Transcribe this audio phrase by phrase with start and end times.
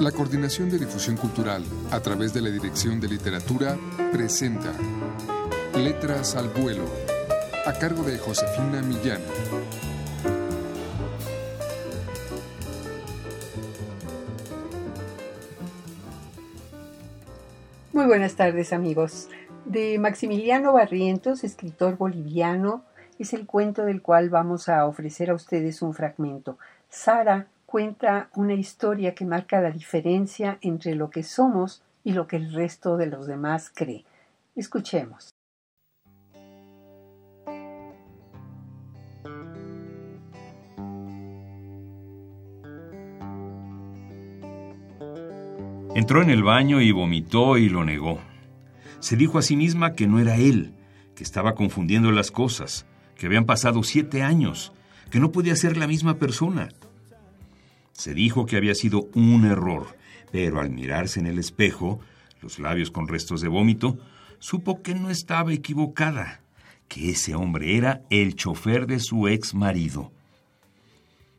[0.00, 3.78] La Coordinación de Difusión Cultural, a través de la Dirección de Literatura,
[4.12, 4.70] presenta
[5.74, 6.84] Letras al Vuelo,
[7.64, 9.22] a cargo de Josefina Millán.
[17.94, 19.28] Muy buenas tardes amigos.
[19.64, 22.84] De Maximiliano Barrientos, escritor boliviano,
[23.18, 26.58] es el cuento del cual vamos a ofrecer a ustedes un fragmento.
[26.90, 32.36] Sara cuenta una historia que marca la diferencia entre lo que somos y lo que
[32.36, 34.04] el resto de los demás cree.
[34.54, 35.30] Escuchemos.
[45.96, 48.20] Entró en el baño y vomitó y lo negó.
[49.00, 50.74] Se dijo a sí misma que no era él,
[51.14, 54.72] que estaba confundiendo las cosas, que habían pasado siete años,
[55.10, 56.68] que no podía ser la misma persona.
[57.96, 59.96] Se dijo que había sido un error,
[60.30, 61.98] pero al mirarse en el espejo,
[62.42, 63.98] los labios con restos de vómito,
[64.38, 66.42] supo que no estaba equivocada,
[66.88, 70.12] que ese hombre era el chofer de su ex marido.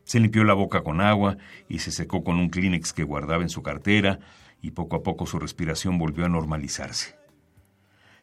[0.02, 1.36] Se limpió la boca con agua
[1.68, 4.18] y se secó con un Kleenex que guardaba en su cartera,
[4.60, 7.14] y poco a poco su respiración volvió a normalizarse.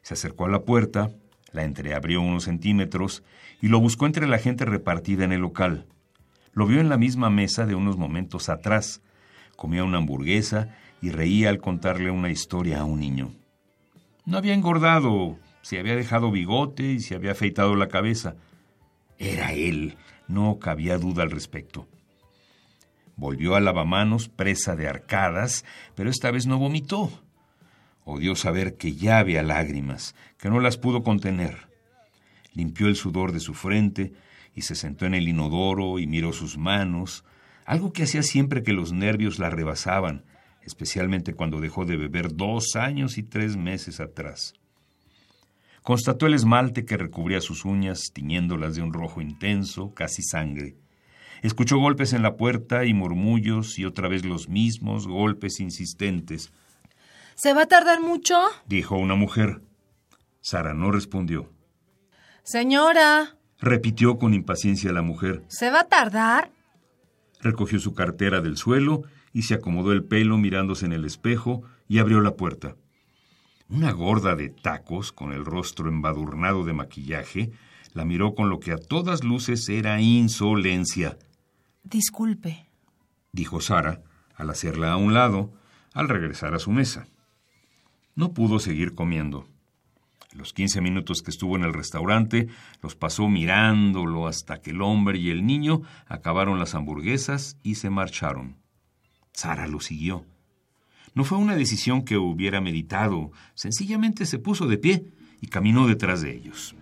[0.01, 1.09] Se acercó a la puerta,
[1.53, 3.23] la entreabrió unos centímetros
[3.61, 5.87] y lo buscó entre la gente repartida en el local.
[6.55, 9.01] Lo vio en la misma mesa de unos momentos atrás.
[9.57, 13.33] Comía una hamburguesa y reía al contarle una historia a un niño.
[14.25, 18.35] No había engordado, se había dejado bigote y se había afeitado la cabeza.
[19.19, 19.97] Era él,
[20.29, 21.89] no cabía duda al respecto.
[23.17, 27.11] Volvió al lavamanos presa de arcadas, pero esta vez no vomitó.
[28.05, 31.67] Odió saber que ya había lágrimas, que no las pudo contener.
[32.53, 34.13] Limpió el sudor de su frente
[34.55, 37.25] y se sentó en el inodoro y miró sus manos,
[37.65, 40.23] algo que hacía siempre que los nervios la rebasaban,
[40.61, 44.53] especialmente cuando dejó de beber dos años y tres meses atrás.
[45.83, 50.77] Constató el esmalte que recubría sus uñas, tiñéndolas de un rojo intenso, casi sangre.
[51.43, 56.51] Escuchó golpes en la puerta y murmullos y otra vez los mismos golpes insistentes.
[57.35, 58.35] ¿Se va a tardar mucho?
[58.65, 59.61] dijo una mujer.
[60.41, 61.51] Sara no respondió.
[62.41, 65.43] Señora, repitió con impaciencia la mujer.
[65.47, 66.51] ¿Se va a tardar?
[67.41, 71.99] Recogió su cartera del suelo y se acomodó el pelo mirándose en el espejo y
[71.99, 72.75] abrió la puerta.
[73.67, 77.51] Una gorda de tacos, con el rostro embadurnado de maquillaje,
[77.93, 81.17] la miró con lo que a todas luces era insolencia.
[81.83, 82.67] Disculpe,
[83.31, 84.01] dijo Sara,
[84.35, 85.53] al hacerla a un lado,
[85.93, 87.07] al regresar a su mesa.
[88.15, 89.47] No pudo seguir comiendo.
[90.35, 92.47] Los quince minutos que estuvo en el restaurante
[92.81, 97.89] los pasó mirándolo hasta que el hombre y el niño acabaron las hamburguesas y se
[97.89, 98.57] marcharon.
[99.31, 100.25] Sara lo siguió.
[101.13, 105.05] No fue una decisión que hubiera meditado, sencillamente se puso de pie
[105.39, 106.75] y caminó detrás de ellos.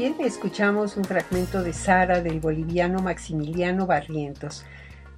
[0.00, 4.64] Bien, escuchamos un fragmento de Sara del boliviano Maximiliano Barrientos.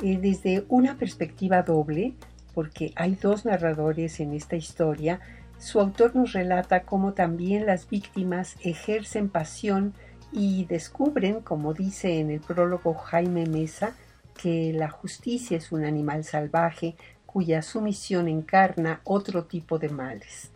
[0.03, 2.15] Eh, desde una perspectiva doble,
[2.53, 5.20] porque hay dos narradores en esta historia,
[5.56, 9.94] su autor nos relata cómo también las víctimas ejercen pasión
[10.32, 13.94] y descubren, como dice en el prólogo Jaime Mesa,
[14.37, 20.52] que la justicia es un animal salvaje cuya sumisión encarna otro tipo de males.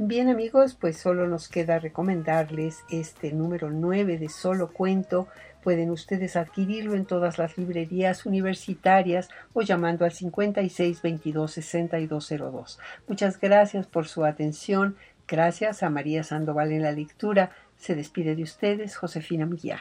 [0.00, 5.26] Bien amigos, pues solo nos queda recomendarles este número 9 de Solo Cuento.
[5.64, 12.78] Pueden ustedes adquirirlo en todas las librerías universitarias o llamando al 56 22 6202.
[13.08, 14.94] Muchas gracias por su atención.
[15.26, 17.50] Gracias a María Sandoval en la lectura.
[17.76, 19.80] Se despide de ustedes Josefina Millán.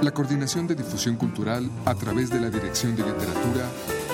[0.00, 3.68] La Coordinación de Difusión Cultural a través de la Dirección de Literatura